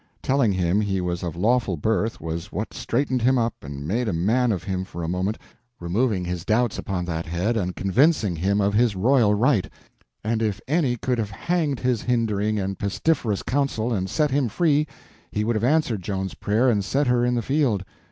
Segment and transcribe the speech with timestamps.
[0.23, 4.13] Telling him he was of lawful birth was what straightened him up and made a
[4.13, 5.37] man of him for a moment,
[5.79, 9.69] removing his doubts upon that head and convincing him of his royal right;
[10.23, 14.87] and if any could have hanged his hindering and pestiferous council and set him free,
[15.31, 17.85] he would have answered Joan's prayer and set her in the field.